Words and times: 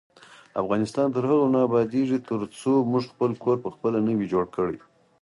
افغانستان 0.61 1.07
تر 1.15 1.23
هغو 1.29 1.47
نه 1.53 1.59
ابادیږي، 1.67 2.17
ترڅو 2.29 2.71
موږ 2.91 3.03
خپل 3.13 3.31
کور 3.43 3.57
پخپله 3.65 3.99
نه 4.07 4.13
وي 4.17 4.25
جوړ 4.33 4.45
کړی. 4.55 4.77